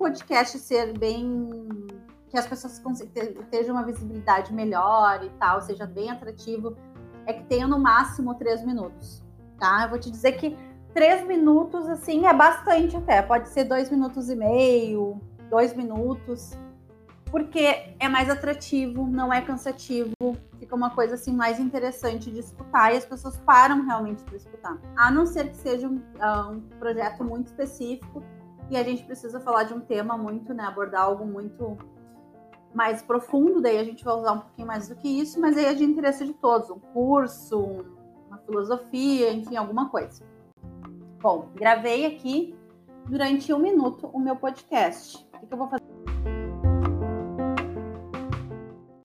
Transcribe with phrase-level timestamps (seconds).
[0.00, 1.46] podcast ser bem.
[2.30, 2.80] que as pessoas
[3.50, 6.74] tenham uma visibilidade melhor e tal, seja bem atrativo,
[7.26, 9.22] é que tenha no máximo três minutos,
[9.58, 9.82] tá?
[9.82, 10.56] Eu vou te dizer que
[10.94, 13.20] três minutos, assim, é bastante até.
[13.20, 16.52] Pode ser dois minutos e meio, dois minutos,
[17.26, 20.14] porque é mais atrativo, não é cansativo,
[20.58, 24.78] fica uma coisa assim mais interessante de escutar e as pessoas param realmente para escutar.
[24.96, 28.22] A não ser que seja um, uh, um, projeto muito específico
[28.70, 31.76] e a gente precisa falar de um tema muito, né, abordar algo muito
[32.72, 35.64] mais profundo, daí a gente vai usar um pouquinho mais do que isso, mas aí
[35.64, 37.84] é de interesse de todos, um curso,
[38.28, 40.24] uma filosofia, enfim, alguma coisa.
[41.20, 42.56] Bom, gravei aqui
[43.06, 45.28] durante um minuto o meu podcast.
[45.42, 45.89] O que eu vou fazer?